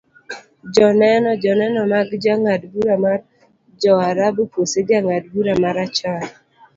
[0.75, 3.19] joneno, joneno mag jang'ad bura mar
[3.81, 6.23] joarabu kose jang'ad bura marachar